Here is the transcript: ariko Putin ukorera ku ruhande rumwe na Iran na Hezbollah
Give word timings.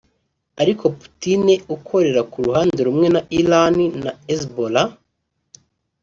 ariko 0.61 0.83
Putin 0.99 1.41
ukorera 1.75 2.21
ku 2.31 2.37
ruhande 2.45 2.79
rumwe 2.87 3.07
na 3.15 3.21
Iran 3.41 3.75
na 4.03 4.11
Hezbollah 4.27 4.87